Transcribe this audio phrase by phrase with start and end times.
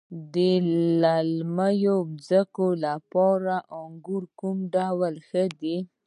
[0.33, 0.35] د
[1.01, 1.79] للمي
[2.27, 5.77] ځمکو لپاره د انګورو کوم ډول ښه دی؟